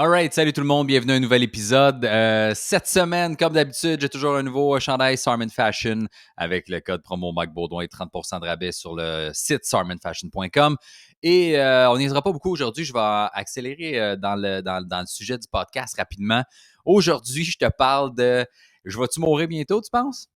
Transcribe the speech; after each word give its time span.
Alright, 0.00 0.32
salut 0.32 0.52
tout 0.52 0.60
le 0.60 0.66
monde, 0.68 0.86
bienvenue 0.86 1.10
à 1.10 1.16
un 1.16 1.18
nouvel 1.18 1.42
épisode. 1.42 2.04
Euh, 2.04 2.52
cette 2.54 2.86
semaine, 2.86 3.36
comme 3.36 3.54
d'habitude, 3.54 4.00
j'ai 4.00 4.08
toujours 4.08 4.36
un 4.36 4.44
nouveau 4.44 4.78
chandail 4.78 5.18
Sarman 5.18 5.50
Fashion 5.50 6.06
avec 6.36 6.68
le 6.68 6.78
code 6.78 7.02
promo 7.02 7.32
Mike 7.32 7.50
Baudouin 7.52 7.82
et 7.82 7.88
30% 7.88 8.40
de 8.40 8.46
rabais 8.46 8.70
sur 8.70 8.94
le 8.94 9.30
site 9.34 9.64
sarmanfashion.com. 9.64 10.76
Et 11.24 11.58
euh, 11.58 11.90
on 11.90 11.98
n'y 11.98 12.08
sera 12.08 12.22
pas 12.22 12.30
beaucoup 12.30 12.52
aujourd'hui, 12.52 12.84
je 12.84 12.92
vais 12.92 13.28
accélérer 13.32 13.98
euh, 13.98 14.14
dans, 14.14 14.36
le, 14.36 14.60
dans, 14.60 15.00
le 15.00 15.06
sujet 15.06 15.36
du 15.36 15.48
podcast 15.50 15.96
rapidement. 15.96 16.44
Aujourd'hui, 16.84 17.42
je 17.42 17.58
te 17.58 17.68
parle 17.68 18.14
de 18.14 18.46
Je 18.84 19.00
vais-tu 19.00 19.18
mourir 19.18 19.48
bientôt, 19.48 19.80
tu 19.80 19.90
penses? 19.90 20.28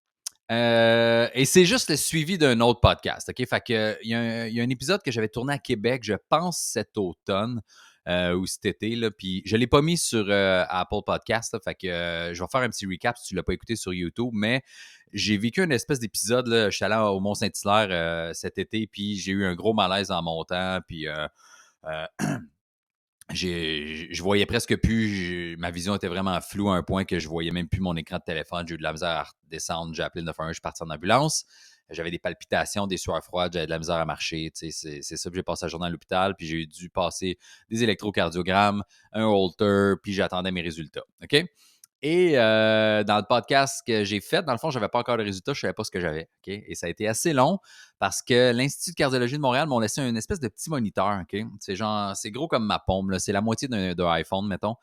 Et 0.50 1.44
c'est 1.44 1.66
juste 1.66 1.88
le 1.88 1.96
suivi 1.96 2.36
d'un 2.36 2.60
autre 2.60 2.80
podcast. 2.80 3.28
OK? 3.28 3.48
Fait 3.48 3.62
que, 3.64 3.96
il 4.02 4.10
y 4.10 4.14
a 4.60 4.64
un 4.64 4.70
épisode 4.70 5.02
que 5.04 5.12
j'avais 5.12 5.28
tourné 5.28 5.52
à 5.54 5.58
Québec, 5.58 6.02
je 6.02 6.14
pense 6.28 6.58
cet 6.58 6.98
automne 6.98 7.62
euh, 8.08 8.34
ou 8.34 8.46
cet 8.46 8.64
été. 8.66 8.96
Là, 8.96 9.10
puis 9.10 9.42
je 9.44 9.54
ne 9.54 9.60
l'ai 9.60 9.66
pas 9.66 9.82
mis 9.82 9.96
sur 9.96 10.26
euh, 10.28 10.64
Apple 10.68 11.02
Podcast. 11.06 11.56
Fait 11.62 11.74
que 11.74 11.86
euh, 11.86 12.34
je 12.34 12.42
vais 12.42 12.48
faire 12.50 12.62
un 12.62 12.68
petit 12.68 12.86
recap 12.86 13.16
si 13.16 13.28
tu 13.28 13.34
ne 13.34 13.38
l'as 13.38 13.44
pas 13.44 13.54
écouté 13.54 13.76
sur 13.76 13.92
YouTube. 13.92 14.30
Mais 14.32 14.62
j'ai 15.12 15.36
vécu 15.38 15.62
une 15.62 15.72
espèce 15.72 16.00
d'épisode. 16.00 16.48
Je 16.48 16.70
suis 16.70 16.84
allé 16.84 16.96
au 16.96 17.20
Mont-Saint-Hilaire 17.20 18.34
cet 18.34 18.58
été, 18.58 18.86
puis 18.86 19.16
j'ai 19.16 19.32
eu 19.32 19.44
un 19.44 19.54
gros 19.54 19.74
malaise 19.74 20.10
en 20.10 20.22
montant. 20.22 20.80
Puis. 20.86 21.06
Je 23.32 24.22
voyais 24.22 24.44
presque 24.44 24.76
plus, 24.76 25.56
ma 25.56 25.70
vision 25.70 25.94
était 25.94 26.08
vraiment 26.08 26.38
floue 26.42 26.68
à 26.68 26.76
un 26.76 26.82
point 26.82 27.04
que 27.04 27.18
je 27.18 27.28
voyais 27.28 27.50
même 27.50 27.66
plus 27.66 27.80
mon 27.80 27.96
écran 27.96 28.18
de 28.18 28.24
téléphone. 28.24 28.66
J'ai 28.68 28.74
eu 28.74 28.78
de 28.78 28.82
la 28.82 28.92
misère 28.92 29.08
à 29.08 29.26
descendre. 29.48 29.94
J'ai 29.94 30.02
appelé 30.02 30.20
le 30.20 30.26
911, 30.26 30.50
je 30.50 30.54
suis 30.54 30.60
parti 30.60 30.82
en 30.82 30.90
ambulance 30.90 31.46
j'avais 31.90 32.10
des 32.10 32.18
palpitations, 32.18 32.86
des 32.86 32.96
sueurs 32.96 33.22
froides, 33.22 33.52
j'avais 33.52 33.66
de 33.66 33.70
la 33.70 33.78
misère 33.78 33.96
à 33.96 34.04
marcher. 34.04 34.50
C'est 34.54 34.70
ça 34.70 35.30
que 35.30 35.36
j'ai 35.36 35.42
passé 35.42 35.66
la 35.66 35.68
journée 35.68 35.86
à 35.86 35.90
l'hôpital, 35.90 36.34
puis 36.36 36.46
j'ai 36.46 36.66
dû 36.66 36.90
passer 36.90 37.38
des 37.70 37.82
électrocardiogrammes, 37.82 38.82
un 39.12 39.24
holter, 39.24 39.94
puis 40.02 40.12
j'attendais 40.12 40.50
mes 40.50 40.62
résultats. 40.62 41.04
OK? 41.22 41.44
Et 42.04 42.36
euh, 42.36 43.04
dans 43.04 43.16
le 43.16 43.22
podcast 43.22 43.84
que 43.86 44.02
j'ai 44.02 44.20
fait, 44.20 44.42
dans 44.42 44.50
le 44.52 44.58
fond, 44.58 44.70
je 44.70 44.78
n'avais 44.78 44.88
pas 44.88 44.98
encore 44.98 45.16
de 45.18 45.22
résultats, 45.22 45.52
je 45.52 45.58
ne 45.58 45.60
savais 45.60 45.72
pas 45.72 45.84
ce 45.84 45.90
que 45.92 46.00
j'avais. 46.00 46.28
Et 46.48 46.74
ça 46.74 46.86
a 46.86 46.90
été 46.90 47.06
assez 47.06 47.32
long 47.32 47.58
parce 48.00 48.22
que 48.22 48.50
l'Institut 48.52 48.90
de 48.90 48.96
cardiologie 48.96 49.36
de 49.36 49.40
Montréal 49.40 49.68
m'a 49.68 49.80
laissé 49.80 50.02
une 50.02 50.16
espèce 50.16 50.40
de 50.40 50.48
petit 50.48 50.68
moniteur. 50.68 51.20
OK? 51.22 51.40
C'est 51.60 51.76
genre, 51.76 52.16
c'est 52.16 52.32
gros 52.32 52.48
comme 52.48 52.66
ma 52.66 52.80
paume, 52.80 53.16
c'est 53.20 53.32
la 53.32 53.40
moitié 53.40 53.68
d'un 53.68 54.10
iPhone, 54.10 54.48
mettons. 54.48 54.74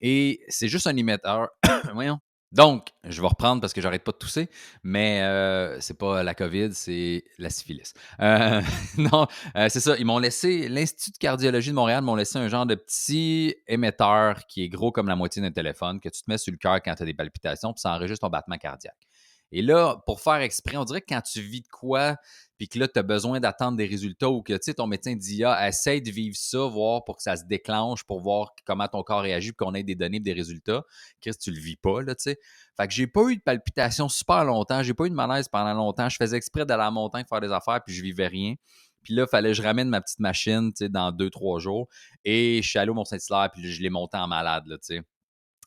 Et 0.00 0.42
c'est 0.48 0.68
juste 0.68 0.86
un 0.86 0.96
émetteur. 0.96 1.50
Voyons. 1.92 2.20
Donc, 2.52 2.88
je 3.04 3.20
vais 3.20 3.28
reprendre 3.28 3.60
parce 3.60 3.72
que 3.72 3.80
j'arrête 3.80 4.04
pas 4.04 4.12
de 4.12 4.18
tousser, 4.18 4.50
mais 4.82 5.22
euh, 5.22 5.80
c'est 5.80 5.96
pas 5.96 6.22
la 6.22 6.34
COVID, 6.34 6.74
c'est 6.74 7.24
la 7.38 7.48
syphilis. 7.48 7.94
Euh, 8.20 8.60
non, 8.98 9.26
euh, 9.56 9.68
c'est 9.70 9.80
ça. 9.80 9.96
Ils 9.98 10.04
m'ont 10.04 10.18
laissé, 10.18 10.68
l'Institut 10.68 11.12
de 11.12 11.18
cardiologie 11.18 11.70
de 11.70 11.74
Montréal 11.74 12.02
m'ont 12.02 12.14
laissé 12.14 12.38
un 12.38 12.48
genre 12.48 12.66
de 12.66 12.74
petit 12.74 13.54
émetteur 13.66 14.46
qui 14.46 14.62
est 14.62 14.68
gros 14.68 14.92
comme 14.92 15.08
la 15.08 15.16
moitié 15.16 15.40
d'un 15.40 15.50
téléphone 15.50 15.98
que 15.98 16.10
tu 16.10 16.22
te 16.22 16.30
mets 16.30 16.38
sur 16.38 16.52
le 16.52 16.58
cœur 16.58 16.82
quand 16.82 16.94
tu 16.94 17.02
as 17.02 17.06
des 17.06 17.14
palpitations, 17.14 17.72
puis 17.72 17.80
ça 17.80 17.94
enregistre 17.94 18.26
ton 18.26 18.30
battement 18.30 18.58
cardiaque. 18.58 19.08
Et 19.52 19.60
là, 19.60 20.02
pour 20.06 20.20
faire 20.20 20.36
exprès, 20.36 20.78
on 20.78 20.84
dirait 20.84 21.02
que 21.02 21.06
quand 21.10 21.20
tu 21.20 21.42
vis 21.42 21.60
de 21.60 21.68
quoi, 21.68 22.16
puis 22.56 22.68
que 22.68 22.78
là, 22.78 22.88
tu 22.88 22.98
as 22.98 23.02
besoin 23.02 23.38
d'attendre 23.38 23.76
des 23.76 23.86
résultats 23.86 24.30
ou 24.30 24.42
que 24.42 24.54
tu 24.54 24.60
sais, 24.62 24.74
ton 24.74 24.86
médecin 24.86 25.14
dit 25.14 25.44
Ah, 25.44 25.68
essaye 25.68 26.00
de 26.00 26.10
vivre 26.10 26.34
ça, 26.38 26.58
voir 26.60 27.04
pour 27.04 27.16
que 27.16 27.22
ça 27.22 27.36
se 27.36 27.44
déclenche, 27.44 28.02
pour 28.04 28.20
voir 28.20 28.54
comment 28.64 28.88
ton 28.88 29.02
corps 29.02 29.20
réagit, 29.20 29.52
puis 29.52 29.64
qu'on 29.64 29.74
ait 29.74 29.82
des 29.82 29.94
données, 29.94 30.20
des 30.20 30.32
résultats. 30.32 30.84
Chris, 31.20 31.32
tu 31.38 31.50
le 31.50 31.60
vis 31.60 31.76
pas, 31.76 32.00
là, 32.02 32.14
tu 32.14 32.22
sais. 32.22 32.38
Fait 32.76 32.88
que 32.88 32.94
j'ai 32.94 33.06
pas 33.06 33.28
eu 33.28 33.36
de 33.36 33.42
palpitation 33.42 34.08
super 34.08 34.44
longtemps, 34.44 34.82
j'ai 34.82 34.94
pas 34.94 35.04
eu 35.04 35.10
de 35.10 35.14
malaise 35.14 35.48
pendant 35.48 35.74
longtemps. 35.74 36.08
Je 36.08 36.16
faisais 36.16 36.36
exprès 36.36 36.64
d'aller 36.64 36.82
à 36.82 36.86
la 36.86 36.90
montagne 36.90 37.24
faire 37.28 37.40
des 37.40 37.52
affaires, 37.52 37.82
puis 37.84 37.94
je 37.94 38.02
vivais 38.02 38.28
rien. 38.28 38.54
Puis 39.02 39.14
là, 39.14 39.24
il 39.26 39.28
fallait 39.28 39.50
que 39.50 39.56
je 39.56 39.62
ramène 39.62 39.88
ma 39.88 40.00
petite 40.00 40.20
machine, 40.20 40.72
tu 40.72 40.84
sais, 40.84 40.88
dans 40.88 41.12
deux, 41.12 41.28
trois 41.28 41.58
jours. 41.58 41.88
Et 42.24 42.62
je 42.62 42.68
suis 42.68 42.78
allé 42.78 42.90
au 42.90 42.94
Mont-Saint-Hilaire, 42.94 43.50
puis 43.52 43.70
je 43.70 43.82
l'ai 43.82 43.90
monté 43.90 44.16
en 44.16 44.28
malade, 44.28 44.64
là, 44.66 44.78
tu 44.78 44.96
sais, 44.96 45.02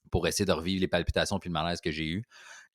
pour 0.10 0.28
essayer 0.28 0.46
de 0.46 0.52
revivre 0.54 0.82
les 0.82 0.88
palpitations 0.88 1.40
puis 1.40 1.50
le 1.50 1.54
malaise 1.54 1.82
que 1.82 1.92
j'ai 1.92 2.08
eu. 2.08 2.26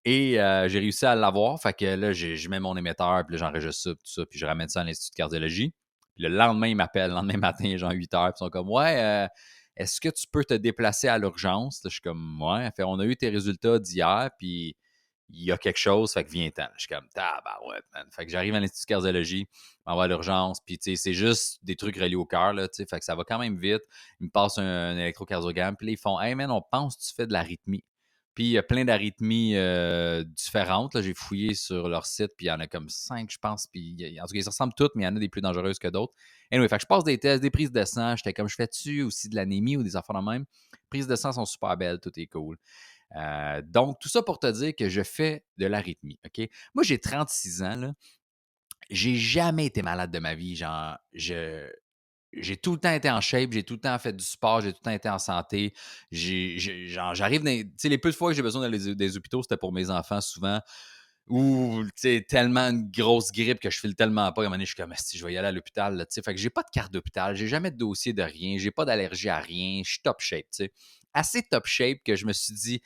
Et 0.05 0.41
euh, 0.41 0.69
j'ai 0.69 0.79
réussi 0.79 1.05
à 1.07 1.15
l'avoir. 1.15 1.61
Fait 1.61 1.73
que 1.73 1.85
là, 1.85 2.13
je 2.13 2.49
mets 2.49 2.61
mon 2.61 2.77
émetteur, 2.77 3.25
puis 3.27 3.37
là, 3.37 3.47
j'enregistre 3.47 3.83
ça, 3.83 3.91
tout 3.91 4.01
ça, 4.05 4.27
puis 4.27 4.39
je 4.39 4.47
ramène 4.47 4.69
ça 4.69 4.81
à 4.81 4.85
l'Institut 4.85 5.13
de 5.13 5.17
cardiologie. 5.17 5.75
Puis 6.15 6.25
le 6.25 6.31
lendemain, 6.31 6.69
ils 6.69 6.77
m'appellent, 6.77 7.11
le 7.11 7.17
lendemain 7.17 7.37
matin, 7.39 7.77
genre 7.77 7.93
8 7.93 8.15
heures, 8.15 8.33
puis 8.33 8.33
ils 8.37 8.45
sont 8.45 8.51
comme 8.51 8.71
Ouais, 8.71 9.03
euh, 9.03 9.29
est-ce 9.77 10.01
que 10.01 10.09
tu 10.09 10.27
peux 10.31 10.45
te 10.45 10.55
déplacer 10.55 11.09
à 11.09 11.19
l'urgence? 11.19 11.81
Je 11.85 11.91
suis 11.91 12.01
comme 12.01 12.41
Ouais. 12.43 12.71
Fait, 12.77 12.85
on 12.85 12.99
a 12.99 13.05
eu 13.05 13.17
tes 13.17 13.29
résultats 13.29 13.79
d'hier, 13.79 14.31
puis 14.39 14.77
il 15.33 15.45
y 15.45 15.53
a 15.53 15.59
quelque 15.59 15.79
chose, 15.79 16.13
fait 16.13 16.25
que 16.25 16.31
viens-t'en. 16.31 16.67
Je 16.77 16.81
suis 16.81 16.89
comme 16.89 17.07
ouais, 17.15 17.81
man. 17.95 18.07
Fait 18.11 18.27
que 18.27 18.33
j'arrive 18.33 18.55
à 18.55 18.61
l'Institut 18.61 18.85
de 18.85 18.89
cardiologie, 18.89 19.47
m'envoie 19.87 20.05
à 20.05 20.09
l'urgence, 20.09 20.61
puis 20.65 20.79
tu 20.79 20.91
sais, 20.91 20.97
c'est 20.97 21.15
juste 21.15 21.59
des 21.63 21.77
trucs 21.77 21.97
reliés 21.97 22.17
au 22.17 22.27
cœur, 22.27 22.53
là, 22.53 22.69
tu 22.69 22.77
sais, 22.77 22.87
fait 22.87 22.99
que 22.99 23.05
ça 23.05 23.15
va 23.15 23.25
quand 23.25 23.39
même 23.39 23.59
vite. 23.59 23.83
Ils 24.21 24.27
me 24.27 24.31
passent 24.31 24.59
un, 24.59 24.97
électrocardiogramme, 24.97 25.77
puis 25.77 25.93
ils 25.93 25.97
font 25.97 26.21
Hey 26.21 26.35
man, 26.35 26.51
on 26.51 26.63
pense 26.63 26.97
que 26.97 27.03
tu 27.03 27.15
fais 27.15 27.27
de 27.27 27.33
l'arythmie. 27.33 27.85
Puis 28.35 28.45
il 28.45 28.51
y 28.51 28.59
a 28.59 28.63
plein 28.63 28.85
d'arythmies 28.85 29.57
euh, 29.57 30.23
différentes. 30.25 31.01
J'ai 31.01 31.15
fouillé 31.15 31.55
sur 31.55 31.89
leur 31.89 32.07
site, 32.07 32.31
puis 32.37 32.47
il 32.47 32.49
y 32.49 32.53
en 32.53 32.61
a 32.61 32.67
comme 32.67 32.89
cinq, 32.89 33.31
je 33.31 33.39
pense. 33.39 33.67
Puis 33.67 33.97
en 34.21 34.27
tout 34.27 34.33
cas, 34.33 34.41
ils 34.41 34.47
ressemblent 34.47 34.75
toutes, 34.77 34.93
mais 34.95 35.03
il 35.03 35.07
y 35.07 35.09
en 35.09 35.17
a 35.17 35.19
des 35.19 35.29
plus 35.29 35.41
dangereuses 35.41 35.79
que 35.79 35.89
d'autres. 35.89 36.15
Anyway, 36.53 36.69
fait 36.69 36.77
que 36.77 36.83
je 36.83 36.87
passe 36.87 37.05
des 37.05 37.19
tests, 37.19 37.43
des 37.43 37.51
prises 37.51 37.73
de 37.73 37.85
sang. 37.85 38.17
J'étais 38.17 38.33
comme, 38.33 38.49
je 38.49 38.55
fais-tu 38.55 39.03
aussi 39.03 39.29
de 39.29 39.37
l'anémie 39.37 39.77
ou 39.77 39.83
des 39.83 39.97
affaires 39.97 40.21
de 40.21 40.25
même? 40.25 40.45
prises 40.91 41.07
de 41.07 41.17
sang 41.17 41.33
sont 41.33 41.47
super 41.47 41.77
belles, 41.77 42.01
tout 42.01 42.13
est 42.17 42.27
cool. 42.27 42.59
Euh, 43.17 43.63
donc, 43.63 43.99
tout 44.01 44.09
ça 44.09 44.23
pour 44.23 44.39
te 44.39 44.47
dire 44.51 44.75
que 44.77 44.89
je 44.89 45.03
fais 45.03 45.45
de 45.57 45.67
l'arythmie. 45.67 46.19
OK? 46.27 46.49
Moi, 46.75 46.85
j'ai 46.85 46.99
36 46.99 47.63
ans. 47.63 47.77
Là. 47.77 47.93
J'ai 48.91 49.17
jamais 49.17 49.67
été 49.67 49.83
malade 49.83 50.11
de 50.11 50.19
ma 50.19 50.35
vie. 50.35 50.57
Genre, 50.57 50.97
je, 51.13 51.71
j'ai 52.33 52.57
tout 52.57 52.73
le 52.73 52.79
temps 52.79 52.93
été 52.93 53.11
en 53.11 53.21
shape, 53.21 53.53
j'ai 53.53 53.63
tout 53.65 53.75
le 53.75 53.81
temps 53.81 53.99
fait 53.99 54.13
du 54.13 54.25
sport, 54.25 54.61
j'ai 54.61 54.73
tout 54.73 54.79
le 54.83 54.85
temps 54.85 54.95
été 54.95 55.09
en 55.09 55.19
santé. 55.19 55.75
J'arrive, 56.11 57.43
tu 57.43 57.73
sais, 57.77 57.89
les 57.89 57.99
peu 57.99 58.11
de 58.11 58.17
fois 58.17 58.31
que 58.31 58.37
j'ai 58.37 58.43
besoin 58.43 58.63
d'aller 58.63 58.95
des 58.95 59.17
hôpitaux, 59.17 59.43
c'était 59.43 59.57
pour 59.57 59.73
mes 59.73 59.91
enfants 59.91 60.21
souvent. 60.21 60.61
Ou, 61.29 61.85
tu 62.01 62.25
tellement 62.27 62.71
une 62.71 62.91
grosse 62.91 63.31
grippe 63.31 63.61
que 63.61 63.71
je 63.71 63.79
file 63.79 63.95
tellement 63.95 64.33
pas. 64.33 64.43
À 64.43 64.45
un 64.45 64.49
moment 64.49 64.57
donné, 64.57 64.65
je 64.65 64.75
suis 64.75 64.83
comme, 64.83 64.93
si 64.97 65.17
je 65.17 65.25
vais 65.25 65.33
y 65.33 65.39
aller 65.39 65.49
à 65.49 65.53
l'hôpital, 65.53 65.97
tu 65.99 66.07
sais. 66.15 66.23
Fait 66.23 66.35
que 66.35 66.41
j'ai 66.41 66.51
pas 66.51 66.63
de 66.63 66.71
carte 66.73 66.93
d'hôpital, 66.93 67.37
j'ai 67.37 67.47
jamais 67.49 67.71
de 67.71 67.77
dossier 67.77 68.13
de 68.13 68.23
rien, 68.23 68.59
j'ai 68.59 68.73
pas 68.73 68.85
d'allergie 68.85 69.29
à 69.29 69.39
rien, 69.39 69.83
je 69.85 69.91
suis 69.93 70.03
top 70.03 70.21
shape, 70.21 70.47
tu 70.53 70.65
sais. 70.65 70.73
Assez 71.15 71.43
top 71.43 71.67
shape 71.67 71.99
que 72.05 72.17
je 72.17 72.27
me 72.27 72.33
suis 72.33 72.55
dit, 72.55 72.83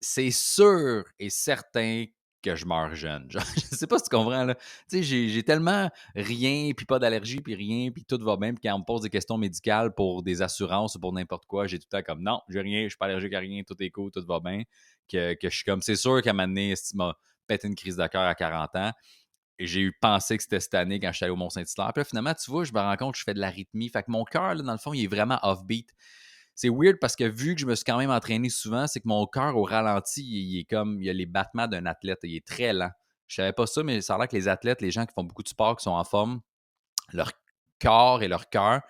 c'est 0.00 0.30
sûr 0.30 1.04
et 1.18 1.30
certain 1.30 2.04
que 2.42 2.54
je 2.54 2.66
meurs 2.66 2.94
jeune. 2.94 3.30
Genre, 3.30 3.42
je 3.56 3.76
sais 3.76 3.86
pas 3.86 3.98
si 3.98 4.04
tu 4.04 4.10
comprends, 4.10 4.44
là. 4.44 4.54
Tu 4.90 5.02
sais, 5.02 5.28
j'ai 5.28 5.42
tellement 5.42 5.90
rien, 6.14 6.72
puis 6.76 6.86
pas 6.86 6.98
d'allergie, 6.98 7.40
puis 7.40 7.54
rien, 7.54 7.90
puis 7.90 8.04
tout 8.04 8.18
va 8.22 8.36
bien, 8.36 8.54
puis 8.54 8.62
quand 8.62 8.74
on 8.74 8.80
me 8.80 8.84
pose 8.84 9.02
des 9.02 9.10
questions 9.10 9.38
médicales 9.38 9.94
pour 9.94 10.22
des 10.22 10.42
assurances 10.42 10.94
ou 10.96 11.00
pour 11.00 11.12
n'importe 11.12 11.46
quoi, 11.46 11.66
j'ai 11.66 11.78
tout 11.78 11.86
le 11.92 11.98
temps 11.98 12.04
comme 12.04 12.22
non, 12.22 12.40
j'ai 12.48 12.60
rien, 12.60 12.84
je 12.84 12.88
suis 12.88 12.98
pas 12.98 13.06
allergique 13.06 13.34
à 13.34 13.40
rien, 13.40 13.62
tout 13.66 13.76
est 13.80 13.90
cool, 13.90 14.10
tout 14.10 14.24
va 14.26 14.40
bien. 14.40 14.62
Que, 15.10 15.34
que 15.34 15.48
je 15.48 15.56
suis 15.56 15.64
comme, 15.64 15.82
c'est 15.82 15.96
sûr 15.96 16.20
qu'à 16.22 16.30
un 16.30 16.32
moment 16.34 16.48
donné, 16.48 16.76
si 16.76 16.90
tu 16.90 16.96
m'as 16.96 17.14
pété 17.46 17.66
une 17.66 17.74
crise 17.74 17.96
de 17.96 18.06
cœur 18.06 18.22
à 18.22 18.34
40 18.34 18.76
ans, 18.76 18.92
j'ai 19.58 19.80
eu 19.80 19.92
pensé 19.92 20.36
que 20.36 20.42
c'était 20.42 20.60
cette 20.60 20.74
année 20.74 21.00
quand 21.00 21.10
je 21.10 21.16
suis 21.16 21.24
allé 21.24 21.32
au 21.32 21.36
Mont-Saint-Hilaire. 21.36 21.92
Puis 21.92 22.00
là, 22.00 22.04
finalement, 22.04 22.34
tu 22.34 22.50
vois, 22.50 22.64
je 22.64 22.72
me 22.72 22.78
rends 22.78 22.96
compte 22.96 23.14
que 23.14 23.18
je 23.18 23.24
fais 23.24 23.34
de 23.34 23.40
l'arythmie. 23.40 23.88
Fait 23.88 24.02
que 24.02 24.10
mon 24.10 24.24
cœur, 24.24 24.54
dans 24.54 24.72
le 24.72 24.78
fond, 24.78 24.92
il 24.92 25.02
est 25.02 25.08
vraiment 25.08 25.38
off-beat 25.42 25.88
c'est 26.58 26.70
weird 26.70 26.98
parce 26.98 27.14
que 27.14 27.22
vu 27.22 27.54
que 27.54 27.60
je 27.60 27.66
me 27.66 27.76
suis 27.76 27.84
quand 27.84 27.98
même 27.98 28.10
entraîné 28.10 28.48
souvent, 28.48 28.88
c'est 28.88 28.98
que 28.98 29.06
mon 29.06 29.24
cœur 29.28 29.56
au 29.56 29.62
ralenti, 29.62 30.24
il, 30.24 30.58
est 30.58 30.64
comme, 30.64 31.00
il 31.00 31.06
y 31.06 31.08
a 31.08 31.12
les 31.12 31.24
battements 31.24 31.68
d'un 31.68 31.86
athlète, 31.86 32.18
il 32.24 32.34
est 32.34 32.44
très 32.44 32.72
lent. 32.72 32.90
Je 33.28 33.36
savais 33.36 33.52
pas 33.52 33.68
ça, 33.68 33.84
mais 33.84 34.00
ça 34.00 34.16
a 34.16 34.18
l'air 34.18 34.26
que 34.26 34.34
les 34.34 34.48
athlètes, 34.48 34.82
les 34.82 34.90
gens 34.90 35.06
qui 35.06 35.14
font 35.14 35.22
beaucoup 35.22 35.44
de 35.44 35.48
sport, 35.48 35.76
qui 35.76 35.84
sont 35.84 35.92
en 35.92 36.02
forme, 36.02 36.40
leur 37.12 37.30
corps 37.80 38.24
et 38.24 38.28
leur 38.28 38.50
cœur 38.50 38.80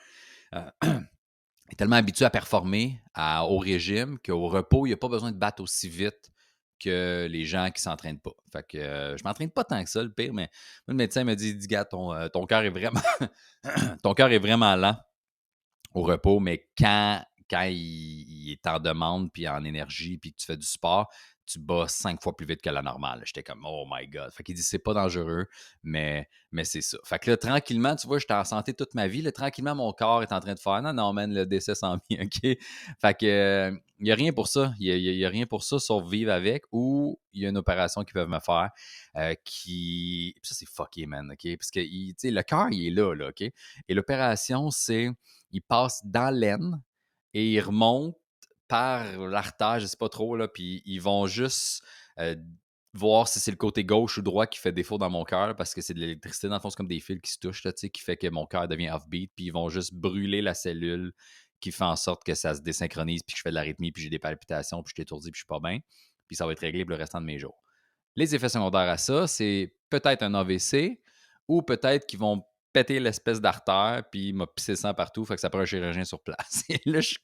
euh, 0.54 0.70
est 1.70 1.74
tellement 1.76 1.96
habitué 1.96 2.24
à 2.24 2.30
performer 2.30 3.02
au 3.14 3.58
régime 3.58 4.18
qu'au 4.24 4.48
repos, 4.48 4.86
il 4.86 4.88
n'y 4.88 4.94
a 4.94 4.96
pas 4.96 5.08
besoin 5.08 5.30
de 5.30 5.36
battre 5.36 5.62
aussi 5.62 5.90
vite 5.90 6.30
que 6.80 7.28
les 7.30 7.44
gens 7.44 7.70
qui 7.70 7.82
s'entraînent 7.82 8.20
pas. 8.20 8.32
Fait 8.50 8.66
que 8.66 8.78
euh, 8.78 9.16
je 9.18 9.24
m'entraîne 9.24 9.50
pas 9.50 9.64
tant 9.64 9.84
que 9.84 9.90
ça, 9.90 10.02
le 10.02 10.10
pire, 10.10 10.32
mais 10.32 10.48
le 10.86 10.94
médecin 10.94 11.22
me 11.22 11.34
dit, 11.34 11.54
dit 11.54 11.66
gars, 11.66 11.84
ton, 11.84 12.14
euh, 12.14 12.28
ton 12.28 12.46
cœur 12.46 12.62
est 12.62 12.70
vraiment 12.70 13.02
ton 14.02 14.14
cœur 14.14 14.32
est 14.32 14.38
vraiment 14.38 14.74
lent 14.74 14.96
au 15.92 16.02
repos, 16.02 16.40
mais 16.40 16.66
quand 16.78 17.20
quand 17.50 17.64
il, 17.64 18.50
est 18.50 18.66
en 18.66 18.78
demande, 18.78 19.32
puis 19.32 19.48
en 19.48 19.64
énergie, 19.64 20.18
puis 20.18 20.32
que 20.32 20.38
tu 20.38 20.46
fais 20.46 20.56
du 20.56 20.66
sport, 20.66 21.08
tu 21.48 21.58
bats 21.58 21.86
cinq 21.88 22.22
fois 22.22 22.36
plus 22.36 22.46
vite 22.46 22.60
que 22.60 22.68
la 22.68 22.82
normale. 22.82 23.22
J'étais 23.24 23.42
comme, 23.42 23.64
oh 23.64 23.86
my 23.90 24.06
God. 24.06 24.30
Fait 24.32 24.42
qu'il 24.42 24.54
dit, 24.54 24.62
c'est 24.62 24.78
pas 24.78 24.92
dangereux, 24.92 25.46
mais, 25.82 26.28
mais 26.52 26.64
c'est 26.64 26.82
ça. 26.82 26.98
Fait 27.04 27.18
que 27.18 27.30
là, 27.30 27.36
tranquillement, 27.36 27.96
tu 27.96 28.06
vois, 28.06 28.18
j'étais 28.18 28.34
en 28.34 28.44
santé 28.44 28.74
toute 28.74 28.94
ma 28.94 29.08
vie. 29.08 29.22
Tranquillement, 29.32 29.74
mon 29.74 29.92
corps 29.92 30.22
est 30.22 30.32
en 30.32 30.40
train 30.40 30.54
de 30.54 30.58
faire, 30.58 30.82
non, 30.82 30.92
non, 30.92 31.12
man, 31.12 31.32
le 31.32 31.46
décès 31.46 31.74
s'en 31.74 31.98
vient, 32.10 32.24
OK? 32.24 32.58
Fait 33.00 33.14
que, 33.18 33.72
il 33.98 34.04
n'y 34.04 34.12
a 34.12 34.14
rien 34.14 34.32
pour 34.32 34.46
ça. 34.46 34.74
Il 34.78 34.94
n'y 34.94 35.24
a, 35.24 35.28
rien 35.28 35.46
pour 35.46 35.64
ça, 35.64 35.78
sauf 35.78 36.08
vivre 36.08 36.30
avec, 36.30 36.64
ou 36.70 37.18
il 37.32 37.42
y 37.42 37.46
a 37.46 37.48
une 37.48 37.56
opération 37.56 38.04
qu'ils 38.04 38.14
peuvent 38.14 38.28
me 38.28 38.40
faire 38.40 38.70
euh, 39.16 39.34
qui. 39.44 40.34
Ça, 40.42 40.54
c'est 40.54 40.68
fucké, 40.68 41.06
man, 41.06 41.30
OK? 41.32 41.56
Parce 41.56 41.70
que, 41.70 41.80
tu 41.80 42.14
sais, 42.16 42.30
le 42.30 42.42
cœur, 42.42 42.68
il 42.70 42.86
est 42.86 42.90
là, 42.90 43.14
là, 43.14 43.28
OK? 43.28 43.40
Et 43.40 43.94
l'opération, 43.94 44.70
c'est, 44.70 45.08
il 45.50 45.62
passe 45.62 46.00
dans 46.04 46.30
l'aine, 46.34 46.80
et 47.34 47.52
ils 47.52 47.60
remontent 47.60 48.18
par 48.68 49.18
l'artère, 49.18 49.80
je 49.80 49.86
sais 49.86 49.96
pas 49.96 50.08
trop, 50.08 50.36
là, 50.36 50.48
puis 50.48 50.82
ils 50.84 51.00
vont 51.00 51.26
juste 51.26 51.82
voir 52.94 53.28
si 53.28 53.38
c'est 53.38 53.50
le 53.50 53.56
côté 53.56 53.84
gauche 53.84 54.18
ou 54.18 54.22
droit 54.22 54.46
qui 54.46 54.58
fait 54.58 54.72
défaut 54.72 54.98
dans 54.98 55.10
mon 55.10 55.24
cœur, 55.24 55.54
parce 55.56 55.74
que 55.74 55.80
c'est 55.80 55.94
de 55.94 56.00
l'électricité, 56.00 56.48
dans 56.48 56.54
le 56.56 56.60
fond, 56.60 56.70
c'est 56.70 56.76
comme 56.76 56.88
des 56.88 57.00
fils 57.00 57.20
qui 57.22 57.30
se 57.30 57.38
touchent, 57.38 57.64
là, 57.64 57.72
qui 57.72 58.02
fait 58.02 58.16
que 58.16 58.28
mon 58.28 58.46
cœur 58.46 58.66
devient 58.66 58.90
off-beat, 58.90 59.30
puis 59.36 59.46
ils 59.46 59.52
vont 59.52 59.68
juste 59.68 59.94
brûler 59.94 60.42
la 60.42 60.54
cellule 60.54 61.12
qui 61.60 61.72
fait 61.72 61.84
en 61.84 61.96
sorte 61.96 62.24
que 62.24 62.34
ça 62.34 62.54
se 62.54 62.60
désynchronise, 62.60 63.22
puis 63.22 63.34
que 63.34 63.38
je 63.38 63.42
fais 63.42 63.50
de 63.50 63.54
l'arythmie, 63.54 63.92
puis 63.92 64.02
j'ai 64.02 64.10
des 64.10 64.18
palpitations, 64.18 64.82
puis 64.82 64.90
je 64.90 64.94
suis 64.94 65.02
étourdi, 65.02 65.30
puis 65.30 65.38
je 65.38 65.44
suis 65.44 65.46
pas 65.46 65.60
bien. 65.60 65.80
Puis 66.26 66.36
ça 66.36 66.46
va 66.46 66.52
être 66.52 66.60
réglé 66.60 66.84
pour 66.84 66.90
le 66.90 66.96
restant 66.96 67.20
de 67.20 67.26
mes 67.26 67.38
jours. 67.38 67.62
Les 68.16 68.34
effets 68.34 68.48
secondaires 68.48 68.88
à 68.88 68.98
ça, 68.98 69.26
c'est 69.26 69.74
peut-être 69.90 70.22
un 70.22 70.34
AVC 70.34 71.00
ou 71.46 71.62
peut-être 71.62 72.06
qu'ils 72.06 72.18
vont 72.18 72.42
l'espèce 72.88 73.40
d'artère, 73.40 74.02
puis 74.10 74.32
m'a 74.32 74.46
pissé 74.46 74.76
sang 74.76 74.94
partout, 74.94 75.24
fait 75.24 75.34
que 75.34 75.40
ça 75.40 75.50
prend 75.50 75.60
un 75.60 75.64
chirurgien 75.64 76.04
sur 76.04 76.22
place. 76.22 76.64
Et 76.68 76.80
là, 76.86 77.00
je 77.00 77.08
suis 77.08 77.18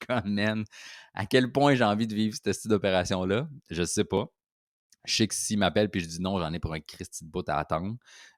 à 1.14 1.26
quel 1.26 1.52
point 1.52 1.74
j'ai 1.74 1.84
envie 1.84 2.06
de 2.06 2.14
vivre 2.14 2.36
cette 2.36 2.54
style 2.54 2.70
d'opération-là, 2.70 3.48
je 3.70 3.82
sais 3.82 4.04
pas. 4.04 4.26
Je 5.04 5.16
sais 5.16 5.28
que 5.28 5.34
s'il 5.34 5.58
m'appelle 5.58 5.90
puis 5.90 6.00
je 6.00 6.06
dis 6.06 6.20
non, 6.20 6.38
j'en 6.38 6.52
ai 6.52 6.58
pour 6.58 6.72
un 6.72 6.80
Christy 6.80 7.24
de 7.24 7.30
bout 7.30 7.46
à 7.48 7.58
attendre. 7.58 7.94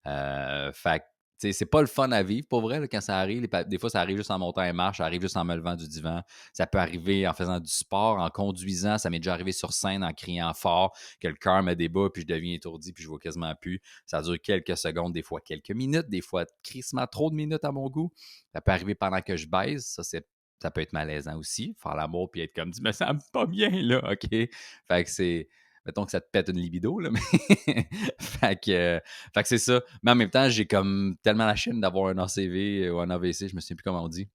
Euh, 0.06 0.72
fait 0.72 1.02
c'est 1.38 1.66
pas 1.66 1.80
le 1.80 1.86
fun 1.86 2.10
à 2.12 2.22
vivre, 2.22 2.46
pour 2.48 2.60
vrai, 2.62 2.86
quand 2.88 3.00
ça 3.00 3.18
arrive. 3.18 3.46
des 3.66 3.78
fois, 3.78 3.90
ça 3.90 4.00
arrive 4.00 4.16
juste 4.16 4.30
en 4.30 4.38
montant 4.38 4.62
et 4.62 4.72
marche, 4.72 4.98
ça 4.98 5.04
arrive 5.04 5.20
juste 5.20 5.36
en 5.36 5.44
me 5.44 5.54
levant 5.54 5.74
du 5.74 5.88
divan. 5.88 6.22
Ça 6.52 6.66
peut 6.66 6.78
arriver 6.78 7.26
en 7.28 7.32
faisant 7.34 7.60
du 7.60 7.70
sport, 7.70 8.18
en 8.18 8.30
conduisant. 8.30 8.98
Ça 8.98 9.10
m'est 9.10 9.18
déjà 9.18 9.34
arrivé 9.34 9.52
sur 9.52 9.72
scène 9.72 10.02
en 10.02 10.12
criant 10.12 10.52
fort, 10.54 10.96
que 11.20 11.28
le 11.28 11.34
cœur 11.34 11.62
me 11.62 11.74
débat, 11.74 12.08
puis 12.12 12.22
je 12.22 12.26
deviens 12.26 12.54
étourdi, 12.54 12.92
puis 12.92 13.02
je 13.02 13.08
vois 13.08 13.18
quasiment 13.18 13.54
plus. 13.54 13.80
Ça 14.06 14.22
dure 14.22 14.40
quelques 14.40 14.76
secondes, 14.76 15.12
des 15.12 15.22
fois 15.22 15.40
quelques 15.40 15.70
minutes, 15.70 16.08
des 16.08 16.22
fois 16.22 16.44
crissement 16.62 17.06
trop 17.06 17.30
de 17.30 17.34
minutes 17.34 17.64
à 17.64 17.72
mon 17.72 17.88
goût. 17.90 18.10
Ça 18.52 18.60
peut 18.60 18.72
arriver 18.72 18.94
pendant 18.94 19.20
que 19.20 19.36
je 19.36 19.46
baise. 19.46 19.84
Ça, 19.86 20.02
ça 20.02 20.70
peut 20.70 20.80
être 20.80 20.92
malaisant 20.92 21.38
aussi. 21.38 21.76
Faire 21.82 21.96
l'amour, 21.96 22.30
puis 22.30 22.40
être 22.40 22.54
comme, 22.54 22.72
me 22.80 22.92
sens 22.92 23.22
pas 23.32 23.46
bien, 23.46 23.70
là, 23.70 24.12
OK? 24.12 24.28
Fait 24.30 25.04
que 25.04 25.10
c'est 25.10 25.48
mettons 25.86 26.04
que 26.04 26.10
ça 26.10 26.20
te 26.20 26.28
pète 26.30 26.48
une 26.48 26.58
libido, 26.58 26.98
là, 26.98 27.10
mais 27.64 27.88
fait 28.20 28.60
que, 28.60 29.00
c'est 29.44 29.58
ça. 29.58 29.80
Mais 30.02 30.10
en 30.10 30.14
même 30.14 30.30
temps, 30.30 30.48
j'ai 30.48 30.66
comme 30.66 31.16
tellement 31.22 31.46
la 31.46 31.56
chaîne 31.56 31.80
d'avoir 31.80 32.08
un 32.08 32.18
ACV 32.18 32.90
ou 32.90 33.00
un 33.00 33.10
AVC, 33.10 33.48
je 33.48 33.54
me 33.54 33.60
souviens 33.60 33.76
plus 33.76 33.84
comment 33.84 34.04
on 34.04 34.08
dit, 34.08 34.28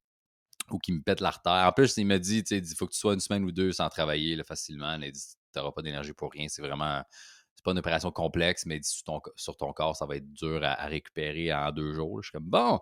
ou 0.72 0.80
qui 0.80 0.94
me 0.94 1.02
pète 1.02 1.20
l'artère. 1.20 1.68
En 1.68 1.72
plus, 1.72 1.96
il 1.98 2.06
me 2.06 2.18
dit, 2.18 2.44
tu 2.44 2.56
sais, 2.56 2.64
il 2.64 2.76
faut 2.76 2.88
que 2.88 2.94
tu 2.94 3.00
sois 3.00 3.14
une 3.14 3.20
semaine 3.20 3.44
ou 3.44 3.52
deux 3.52 3.72
sans 3.72 3.90
travailler 3.90 4.42
facilement. 4.44 4.98
Il 5.02 5.12
dit, 5.12 5.22
tu 5.54 5.60
n'auras 5.60 5.72
pas 5.72 5.82
d'énergie 5.82 6.14
pour 6.14 6.32
rien. 6.32 6.48
C'est 6.48 6.62
vraiment, 6.62 7.04
c'est 7.56 7.64
pas 7.64 7.72
une 7.72 7.80
opération 7.80 8.12
complexe, 8.12 8.66
mais 8.66 8.80
sur 8.82 9.04
ton, 9.04 9.22
sur 9.36 9.58
ton 9.58 9.74
corps, 9.74 9.96
ça 9.96 10.06
va 10.06 10.16
être 10.16 10.32
dur 10.32 10.62
à, 10.64 10.86
récupérer 10.86 11.54
en 11.54 11.72
deux 11.72 11.94
jours. 11.94 12.22
Je 12.22 12.30
suis 12.30 12.32
comme, 12.32 12.50
bon, 12.50 12.80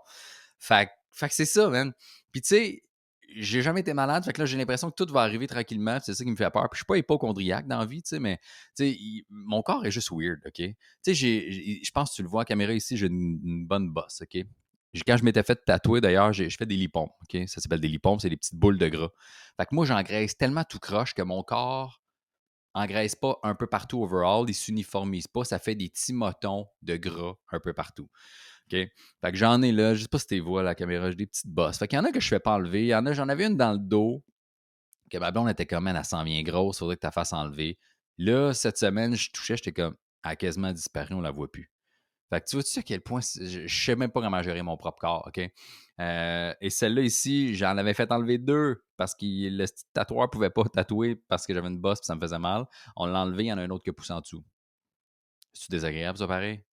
fait, 0.59 0.89
fait 1.11 1.29
que 1.29 1.35
c'est 1.35 1.45
ça, 1.45 1.69
man. 1.69 1.93
Puis 2.31 2.41
tu 2.41 2.47
sais, 2.47 2.83
j'ai 3.35 3.61
jamais 3.61 3.81
été 3.81 3.93
malade. 3.93 4.23
Fait 4.25 4.33
que 4.33 4.41
là, 4.41 4.45
j'ai 4.45 4.57
l'impression 4.57 4.89
que 4.89 4.95
tout 4.95 5.11
va 5.11 5.21
arriver 5.21 5.47
tranquillement. 5.47 5.99
C'est 6.01 6.13
ça 6.13 6.23
qui 6.23 6.29
me 6.29 6.35
fait 6.35 6.49
peur. 6.49 6.63
Puis 6.69 6.77
je 6.77 6.79
suis 6.79 6.85
pas 6.85 6.97
hypochondriaque 6.97 7.67
dans 7.67 7.79
la 7.79 7.85
vie, 7.85 8.01
tu 8.01 8.09
sais, 8.09 8.19
mais 8.19 8.39
mon 9.29 9.61
corps 9.61 9.85
est 9.85 9.91
juste 9.91 10.09
weird, 10.11 10.39
OK? 10.45 10.53
Tu 10.53 10.75
sais, 11.03 11.13
je 11.13 11.91
pense 11.91 12.11
que 12.11 12.15
tu 12.15 12.23
le 12.23 12.27
vois 12.27 12.43
à 12.43 12.45
caméra 12.45 12.73
ici, 12.73 12.97
j'ai 12.97 13.07
une, 13.07 13.65
bonne 13.65 13.89
bosse, 13.89 14.21
OK? 14.21 14.43
Quand 15.05 15.17
je 15.17 15.23
m'étais 15.23 15.43
fait 15.43 15.63
tatouer, 15.63 16.01
d'ailleurs, 16.01 16.33
je 16.33 16.49
fais 16.57 16.65
des 16.65 16.75
lipomes, 16.75 17.09
OK? 17.21 17.47
Ça 17.47 17.61
s'appelle 17.61 17.81
des 17.81 17.87
lipomes, 17.87 18.19
c'est 18.19 18.29
des 18.29 18.37
petites 18.37 18.55
boules 18.55 18.77
de 18.77 18.87
gras. 18.87 19.09
Fait 19.57 19.65
que 19.65 19.75
moi, 19.75 19.85
j'engraisse 19.85 20.35
tellement 20.35 20.63
tout 20.63 20.79
croche 20.79 21.13
que 21.13 21.21
mon 21.21 21.43
corps 21.43 22.01
engraisse 22.73 23.15
pas 23.15 23.39
un 23.43 23.55
peu 23.55 23.67
partout 23.67 24.03
overall, 24.03 24.45
il 24.47 24.53
s'uniformise 24.53 25.27
pas, 25.27 25.43
ça 25.43 25.59
fait 25.59 25.75
des 25.75 25.89
petits 25.89 26.13
motons 26.13 26.67
de 26.81 26.95
gras 26.95 27.33
un 27.51 27.59
peu 27.59 27.73
partout. 27.73 28.09
Fait 28.69 29.31
que 29.31 29.35
j'en 29.35 29.61
ai 29.61 29.71
là, 29.71 29.95
je 29.95 30.03
sais 30.03 30.07
pas 30.07 30.19
si 30.19 30.27
tu 30.27 30.39
vois 30.39 30.61
à 30.61 30.63
la 30.63 30.75
caméra, 30.75 31.09
j'ai 31.09 31.15
des 31.15 31.27
petites 31.27 31.47
bosses. 31.47 31.77
Fait 31.77 31.87
qu'il 31.87 31.97
y 31.97 31.99
en 31.99 32.05
a 32.05 32.11
que 32.11 32.19
je 32.19 32.27
fais 32.27 32.39
pas 32.39 32.53
enlever. 32.53 32.83
Il 32.83 32.87
y 32.87 32.95
en 32.95 33.05
a, 33.05 33.13
j'en 33.13 33.29
avais 33.29 33.45
une 33.45 33.57
dans 33.57 33.73
le 33.73 33.79
dos, 33.79 34.23
que 35.09 35.17
ma 35.17 35.31
blonde 35.31 35.49
était 35.49 35.65
comme, 35.65 35.87
elle 35.87 36.05
s'en 36.05 36.23
vient 36.23 36.41
grosse, 36.43 36.79
faudrait 36.79 36.97
que 36.97 37.05
tu 37.07 37.11
fasses 37.13 37.33
enlever. 37.33 37.77
Là, 38.17 38.53
cette 38.53 38.77
semaine, 38.77 39.15
je 39.15 39.31
touchais, 39.31 39.57
j'étais 39.57 39.73
comme, 39.73 39.95
elle 40.23 40.31
a 40.31 40.35
quasiment 40.35 40.71
disparu, 40.71 41.15
on 41.15 41.21
la 41.21 41.31
voit 41.31 41.51
plus. 41.51 41.71
Fait 42.29 42.41
que 42.41 42.45
tu 42.45 42.55
vois-tu 42.57 42.79
à 42.79 42.83
quel 42.83 43.01
point 43.01 43.21
je, 43.21 43.65
je 43.65 43.85
sais 43.85 43.95
même 43.95 44.11
pas 44.11 44.21
comment 44.21 44.41
gérer 44.43 44.61
mon 44.61 44.77
propre 44.77 44.99
corps, 44.99 45.23
OK? 45.27 45.41
Euh, 45.99 46.53
et 46.61 46.69
celle-là 46.69 47.01
ici, 47.01 47.55
j'en 47.55 47.75
avais 47.77 47.95
fait 47.95 48.11
enlever 48.11 48.37
deux 48.37 48.83
parce 48.97 49.15
que 49.15 49.25
le 49.25 49.65
tatoueur 49.93 50.29
pouvait 50.29 50.51
pas 50.51 50.63
tatouer 50.65 51.15
parce 51.27 51.47
que 51.47 51.53
j'avais 51.55 51.69
une 51.69 51.79
bosse 51.79 51.99
et 51.99 52.05
ça 52.05 52.15
me 52.15 52.21
faisait 52.21 52.37
mal. 52.39 52.65
On 52.95 53.07
l'a 53.07 53.21
enlevé, 53.21 53.45
il 53.45 53.47
y 53.47 53.53
en 53.53 53.57
a 53.57 53.63
un 53.63 53.69
autre 53.71 53.83
qui 53.83 53.91
pousse 53.91 54.11
en 54.11 54.21
dessous. 54.21 54.43
C'est-tu 55.53 55.71
désagréable, 55.71 56.17
ça, 56.17 56.27
pareil? 56.27 56.63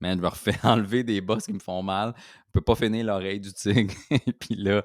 Man, 0.00 0.16
je 0.18 0.22
me 0.22 0.28
refais 0.28 0.54
enlever 0.62 1.04
des 1.04 1.20
bosses 1.20 1.46
qui 1.46 1.52
me 1.52 1.58
font 1.58 1.82
mal. 1.82 2.14
Je 2.46 2.52
peux 2.52 2.60
pas 2.60 2.74
finir 2.74 3.04
l'oreille 3.06 3.40
du 3.40 3.52
tigre. 3.52 3.94
puis 4.40 4.56
là, 4.56 4.82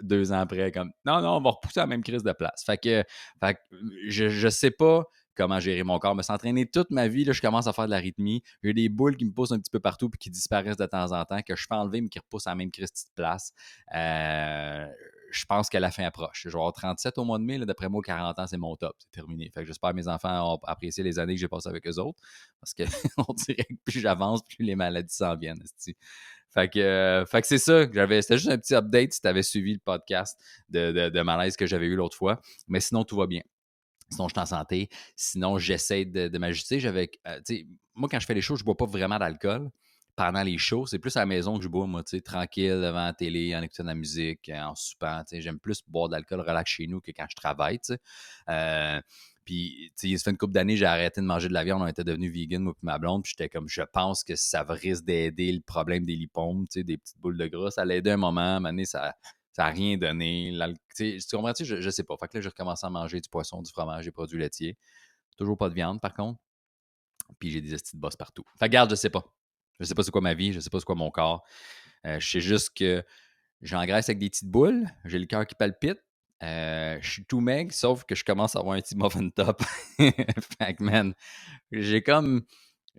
deux 0.00 0.32
ans 0.32 0.40
après, 0.40 0.72
comme 0.72 0.90
non, 1.04 1.20
non, 1.20 1.36
on 1.36 1.40
va 1.40 1.50
repousser 1.50 1.80
la 1.80 1.86
même 1.86 2.02
crise 2.02 2.22
de 2.22 2.32
place. 2.32 2.64
Fait 2.64 2.78
que, 2.78 3.04
je, 4.08 4.28
je 4.28 4.48
sais 4.48 4.70
pas 4.70 5.04
comment 5.36 5.60
gérer 5.60 5.82
mon 5.82 5.98
corps. 5.98 6.12
Je 6.12 6.18
me 6.18 6.22
suis 6.22 6.32
entraîné 6.32 6.66
toute 6.66 6.90
ma 6.90 7.08
vie. 7.08 7.24
Là, 7.24 7.32
je 7.32 7.40
commence 7.40 7.66
à 7.66 7.72
faire 7.72 7.86
de 7.86 7.90
l'arythmie. 7.90 8.42
J'ai 8.62 8.72
des 8.72 8.88
boules 8.88 9.16
qui 9.16 9.24
me 9.24 9.32
poussent 9.32 9.52
un 9.52 9.58
petit 9.58 9.70
peu 9.70 9.80
partout 9.80 10.08
puis 10.08 10.18
qui 10.18 10.30
disparaissent 10.30 10.76
de 10.76 10.86
temps 10.86 11.12
en 11.12 11.24
temps, 11.24 11.40
que 11.42 11.56
je 11.56 11.66
fais 11.68 11.74
enlever 11.74 12.00
mais 12.00 12.08
qui 12.08 12.18
repoussent 12.18 12.46
à 12.46 12.50
la 12.50 12.56
même 12.56 12.70
crise 12.70 12.90
de 12.92 13.14
place. 13.14 13.52
Euh, 13.94 14.86
je 15.34 15.44
pense 15.46 15.68
que 15.68 15.76
la 15.78 15.90
fin 15.90 16.04
approche. 16.04 16.42
Je 16.44 16.48
vais 16.48 16.54
avoir 16.54 16.72
37 16.72 17.18
au 17.18 17.24
mois 17.24 17.38
de 17.38 17.44
mai. 17.44 17.58
D'après 17.58 17.88
moi, 17.88 18.00
40 18.04 18.38
ans, 18.38 18.46
c'est 18.46 18.56
mon 18.56 18.76
top. 18.76 18.94
C'est 18.98 19.10
terminé. 19.10 19.50
Fait 19.52 19.60
que 19.60 19.66
j'espère 19.66 19.90
que 19.90 19.96
mes 19.96 20.08
enfants 20.08 20.54
ont 20.54 20.58
apprécié 20.64 21.02
les 21.02 21.18
années 21.18 21.34
que 21.34 21.40
j'ai 21.40 21.48
passées 21.48 21.68
avec 21.68 21.86
eux 21.86 21.98
autres. 21.98 22.20
Parce 22.60 22.74
qu'on 22.74 22.84
dirait 23.34 23.64
que 23.64 23.74
plus 23.84 24.00
j'avance, 24.00 24.42
plus 24.44 24.64
les 24.64 24.76
maladies 24.76 25.14
s'en 25.14 25.36
viennent. 25.36 25.62
Fait 26.50 26.68
que, 26.68 26.78
euh, 26.78 27.26
fait 27.26 27.40
que 27.40 27.46
c'est 27.48 27.58
ça. 27.58 27.84
C'était 27.84 28.38
juste 28.38 28.50
un 28.50 28.58
petit 28.58 28.74
update 28.74 29.12
si 29.12 29.20
tu 29.20 29.26
avais 29.28 29.42
suivi 29.42 29.72
le 29.72 29.80
podcast 29.80 30.38
de, 30.68 31.22
malaise 31.22 31.56
que 31.56 31.66
j'avais 31.66 31.86
eu 31.86 31.96
l'autre 31.96 32.16
fois. 32.16 32.40
Mais 32.68 32.80
sinon, 32.80 33.04
tout 33.04 33.16
va 33.16 33.26
bien. 33.26 33.42
Sinon, 34.10 34.28
je 34.28 34.34
suis 34.34 34.40
en 34.40 34.46
santé. 34.46 34.88
Sinon, 35.16 35.58
j'essaie 35.58 36.04
de, 36.04 36.38
m'ajuster. 36.38 36.84
Euh, 36.86 37.06
moi, 37.94 38.08
quand 38.08 38.20
je 38.20 38.26
fais 38.26 38.34
les 38.34 38.40
choses, 38.40 38.58
je 38.58 38.62
ne 38.62 38.66
bois 38.66 38.76
pas 38.76 38.86
vraiment 38.86 39.18
d'alcool 39.18 39.70
pendant 40.16 40.42
les 40.42 40.58
shows, 40.58 40.86
c'est 40.86 40.98
plus 40.98 41.16
à 41.16 41.20
la 41.20 41.26
maison 41.26 41.56
que 41.56 41.64
je 41.64 41.68
bois, 41.68 41.86
moi, 41.86 42.02
tu 42.04 42.22
tranquille 42.22 42.80
devant 42.80 43.04
la 43.06 43.12
télé, 43.12 43.54
en 43.56 43.62
écoutant 43.62 43.84
de 43.84 43.88
la 43.88 43.94
musique, 43.94 44.50
en 44.54 44.74
soupant. 44.74 45.22
Tu 45.28 45.40
j'aime 45.40 45.58
plus 45.58 45.82
boire 45.86 46.08
de 46.08 46.14
l'alcool 46.14 46.40
relax 46.40 46.70
chez 46.70 46.86
nous 46.86 47.00
que 47.00 47.10
quand 47.10 47.26
je 47.28 47.36
travaille, 47.36 47.80
tu. 47.80 47.94
Euh, 48.48 49.00
puis, 49.44 49.92
tu 49.98 50.16
sais, 50.16 50.24
fait 50.24 50.30
une 50.30 50.38
couple 50.38 50.54
d'années, 50.54 50.76
j'ai 50.76 50.86
arrêté 50.86 51.20
de 51.20 51.26
manger 51.26 51.48
de 51.48 51.54
la 51.54 51.64
viande, 51.64 51.82
on 51.82 51.86
était 51.86 52.04
devenu 52.04 52.30
vegan, 52.30 52.62
moi 52.62 52.72
et 52.74 52.86
ma 52.86 52.98
blonde, 52.98 53.24
puis 53.24 53.34
j'étais 53.36 53.50
comme, 53.50 53.68
je 53.68 53.82
pense 53.82 54.24
que 54.24 54.36
ça 54.36 54.64
risque 54.66 55.04
d'aider 55.04 55.52
le 55.52 55.60
problème 55.60 56.06
des 56.06 56.16
lipomes, 56.16 56.66
tu 56.68 56.82
des 56.84 56.96
petites 56.96 57.18
boules 57.18 57.36
de 57.36 57.46
gras. 57.46 57.70
Ça 57.70 57.84
l'a 57.84 57.96
aidé 57.96 58.10
un 58.10 58.16
moment, 58.16 58.60
mais 58.60 58.84
ça 58.84 59.14
ça 59.54 59.64
n'a 59.64 59.70
rien 59.70 59.96
donné. 59.96 60.52
Tu 60.96 61.18
comprends-tu? 61.30 61.64
Je, 61.64 61.80
je 61.80 61.90
sais 61.90 62.02
pas. 62.02 62.16
Fait 62.16 62.26
que 62.26 62.36
là, 62.36 62.40
j'ai 62.40 62.48
recommencé 62.48 62.84
à 62.86 62.90
manger 62.90 63.20
du 63.20 63.28
poisson, 63.28 63.62
du 63.62 63.70
fromage, 63.70 64.04
des 64.04 64.10
produits 64.10 64.38
laitiers. 64.38 64.76
Toujours 65.36 65.56
pas 65.56 65.68
de 65.68 65.74
viande, 65.74 66.00
par 66.00 66.12
contre. 66.12 66.40
Puis 67.38 67.50
j'ai 67.50 67.60
des 67.60 67.70
petites 67.70 67.96
bosses 67.96 68.16
partout. 68.16 68.44
Fait 68.58 68.66
que 68.66 68.72
garde, 68.72 68.90
je 68.90 68.96
sais 68.96 69.10
pas. 69.10 69.24
Je 69.80 69.84
sais 69.84 69.94
pas 69.94 70.02
c'est 70.02 70.10
quoi 70.10 70.20
ma 70.20 70.34
vie, 70.34 70.52
je 70.52 70.60
sais 70.60 70.70
pas 70.70 70.78
c'est 70.78 70.84
quoi 70.84 70.94
mon 70.94 71.10
corps. 71.10 71.44
Euh, 72.06 72.20
je 72.20 72.28
sais 72.28 72.40
juste 72.40 72.76
que 72.76 73.02
j'engraisse 73.62 74.08
avec 74.08 74.18
des 74.18 74.30
petites 74.30 74.48
boules, 74.48 74.86
j'ai 75.04 75.18
le 75.18 75.26
cœur 75.26 75.46
qui 75.46 75.54
palpite. 75.54 75.98
Euh, 76.42 76.98
je 77.00 77.10
suis 77.10 77.24
tout 77.24 77.40
maigre, 77.40 77.72
sauf 77.72 78.04
que 78.04 78.14
je 78.14 78.24
commence 78.24 78.56
à 78.56 78.60
avoir 78.60 78.76
un 78.76 78.80
petit 78.80 78.96
muffin 78.96 79.28
top. 79.30 79.62
fait 79.98 80.74
que, 80.74 80.82
man, 80.82 81.14
j'ai 81.72 82.02
comme, 82.02 82.44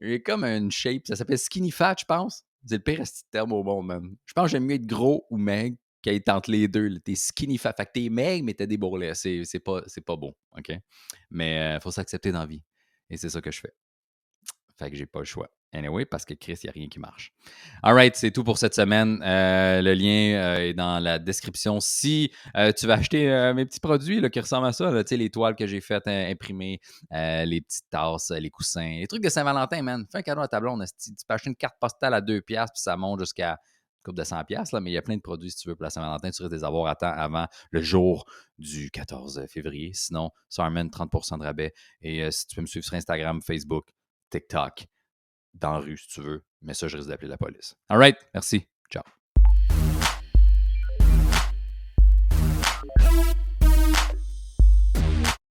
j'ai 0.02 0.22
comme 0.22 0.44
une 0.44 0.72
shape, 0.72 1.06
ça 1.08 1.16
s'appelle 1.16 1.38
skinny 1.38 1.72
fat, 1.72 1.96
je 2.00 2.06
pense. 2.06 2.44
C'est 2.66 2.78
le 2.78 2.84
pire 2.84 3.04
terme 3.32 3.54
au 3.54 3.64
monde, 3.64 3.86
man. 3.86 4.16
Je 4.26 4.34
pense 4.34 4.46
que 4.46 4.52
j'aime 4.52 4.66
mieux 4.66 4.76
être 4.76 4.88
gros 4.88 5.28
ou 5.30 5.38
maigre 5.38 5.78
qu'être 6.02 6.30
entre 6.30 6.50
les 6.50 6.68
deux. 6.68 7.00
T'es 7.00 7.16
skinny 7.16 7.60
fat. 7.60 7.74
Fait 7.78 7.86
que 7.86 7.92
t'es 7.94 8.10
maigre, 8.10 8.46
mais 8.46 8.56
t'as 8.56 8.66
des 8.66 8.78
bourrelets. 8.78 9.14
C'est, 9.14 9.60
pas, 9.60 9.84
c'est 9.86 10.04
pas 10.04 10.16
bon, 10.16 10.34
OK? 10.58 10.72
Mais 11.30 11.52
il 11.52 11.58
euh, 11.58 11.80
faut 11.80 11.92
s'accepter 11.92 12.32
dans 12.32 12.40
la 12.40 12.46
vie. 12.48 12.64
Et 13.10 13.18
c'est 13.18 13.30
ça 13.30 13.42
que 13.42 13.52
je 13.52 13.60
fais. 13.60 13.74
Fait 14.80 14.90
que 14.90 14.98
j'ai 14.98 15.06
pas 15.06 15.20
le 15.20 15.26
choix. 15.26 15.50
Anyway, 15.76 16.06
parce 16.06 16.24
que 16.24 16.34
Chris, 16.34 16.58
il 16.64 16.68
n'y 16.68 16.70
a 16.70 16.72
rien 16.72 16.88
qui 16.88 17.00
marche. 17.00 17.34
Alright, 17.84 18.16
c'est 18.16 18.32
tout 18.32 18.46
pour 18.46 18.58
cette 18.58 18.74
semaine. 18.74 19.22
Euh, 19.26 19.82
le 19.82 19.94
lien 19.94 20.38
euh, 20.38 20.70
est 20.70 20.74
dans 20.74 21.00
la 21.00 21.20
description. 21.20 21.82
Si 21.82 22.32
euh, 22.56 22.72
tu 22.72 22.88
veux 22.88 22.94
acheter 22.94 23.52
mes 23.54 23.66
petits 23.66 23.82
produits 23.82 24.22
qui 24.30 24.40
ressemblent 24.40 24.68
à 24.68 24.72
ça, 24.72 24.90
là, 24.90 25.04
les 25.12 25.30
toiles 25.30 25.56
que 25.56 25.68
j'ai 25.68 25.82
faites 25.82 26.08
imprimer, 26.08 26.80
les 27.12 27.62
petites 27.62 27.90
tasses, 27.90 28.32
les 28.32 28.50
coussins, 28.50 29.00
les 29.00 29.08
trucs 29.08 29.24
de 29.24 29.30
Saint-Valentin, 29.30 29.82
man. 29.82 30.06
Fais 30.10 30.20
un 30.20 30.22
cadeau 30.22 30.42
à 30.42 30.48
ta 30.48 30.62
blonde. 30.62 30.86
Tu 30.98 31.12
peux 31.28 31.34
acheter 31.34 31.50
une 31.50 31.56
carte 31.58 31.76
postale 31.80 32.14
à 32.14 32.22
2$, 32.22 32.42
puis 32.42 32.56
ça 32.76 32.96
monte 32.96 33.20
jusqu'à 33.20 33.52
une 33.52 34.04
coupe 34.04 34.16
de 34.16 34.24
100$, 34.24 34.74
là, 34.74 34.80
mais 34.80 34.92
il 34.92 34.94
y 34.94 34.98
a 34.98 35.02
plein 35.02 35.18
de 35.18 35.22
produits 35.22 35.52
si 35.52 35.58
tu 35.58 35.68
veux 35.68 35.76
pour 35.76 35.84
la 35.84 35.90
Saint-Valentin. 35.90 36.32
Tu 36.32 36.42
risques 36.42 36.52
de 36.52 36.56
les 36.56 36.64
avoir 36.64 36.88
à 36.88 36.96
temps 36.96 37.12
avant 37.12 37.48
le 37.72 37.82
jour 37.82 38.24
du 38.58 38.90
14 38.92 39.46
février. 39.50 39.92
Sinon, 39.94 40.30
amène 40.58 40.88
30% 40.88 41.40
de 41.40 41.44
rabais. 41.44 41.74
Et 42.02 42.32
si 42.32 42.48
tu 42.48 42.56
peux 42.56 42.62
me 42.62 42.68
suivre 42.68 42.86
sur 42.86 42.94
Instagram, 42.94 43.42
Facebook, 43.42 43.90
TikTok, 44.30 44.88
dans 45.56 45.72
la 45.72 45.80
rue 45.80 45.98
si 45.98 46.08
tu 46.08 46.22
veux. 46.22 46.44
Mais 46.62 46.74
ça, 46.74 46.88
je 46.88 46.98
risque 46.98 47.10
d'appeler 47.10 47.30
la 47.30 47.38
police. 47.38 47.76
All 47.90 47.98
right, 47.98 48.18
merci. 48.34 48.68
Ciao. 48.90 49.04